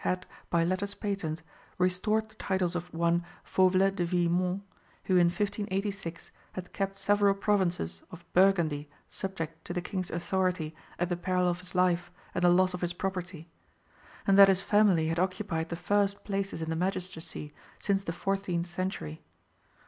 had, 0.03 0.25
by 0.49 0.63
letters 0.63 0.95
patent, 0.95 1.43
restored 1.77 2.27
the 2.27 2.33
titles 2.37 2.75
of 2.75 2.91
one 2.91 3.23
Fauvelet 3.43 3.95
de 3.97 4.03
Villemont, 4.03 4.63
who 5.03 5.15
in 5.15 5.27
1586 5.27 6.31
had 6.53 6.73
kept 6.73 6.95
several 6.97 7.35
provinces 7.35 8.01
of 8.09 8.25
Burgundy 8.33 8.89
subject 9.09 9.63
to 9.63 9.73
the 9.73 9.79
king's 9.79 10.09
authority 10.09 10.73
at 10.97 11.09
the 11.09 11.15
peril 11.15 11.47
of 11.47 11.59
his 11.59 11.75
life 11.75 12.09
and 12.33 12.43
the 12.43 12.49
loss 12.49 12.73
of 12.73 12.81
his 12.81 12.93
property; 12.93 13.47
and 14.25 14.39
that 14.39 14.47
his 14.47 14.61
family 14.63 15.07
had 15.09 15.19
occupied 15.19 15.69
the 15.69 15.75
first 15.75 16.23
places 16.23 16.63
in 16.63 16.71
the 16.71 16.75
magistracy 16.75 17.53
since 17.77 18.03
the 18.03 18.11
fourteenth 18.11 18.65
century. 18.65 19.21